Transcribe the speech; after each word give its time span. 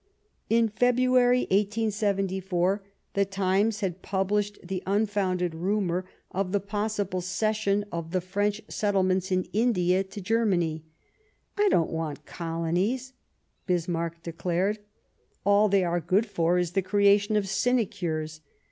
In 0.49 0.67
February 0.67 1.41
1874 1.51 2.81
the 3.13 3.23
Times 3.23 3.81
had 3.81 4.01
published 4.01 4.57
the 4.67 4.81
unfounded 4.87 5.53
rumour 5.53 6.05
of 6.31 6.51
the 6.53 6.59
possible 6.59 7.21
cession 7.21 7.85
of 7.91 8.09
the 8.09 8.19
French 8.19 8.63
settlements 8.67 9.31
in 9.31 9.43
India 9.53 10.03
to 10.03 10.19
Germany." 10.19 10.83
I 11.59 11.69
don't 11.69 11.91
want 11.91 12.25
colonies," 12.25 13.13
Bismarck 13.67 14.23
declared; 14.23 14.79
"all 15.45 15.69
they 15.69 15.83
are 15.83 15.99
good 15.99 16.25
for 16.25 16.57
is 16.57 16.71
the 16.71 16.81
creation 16.81 17.35
of 17.35 17.47
sinecures. 17.47 18.41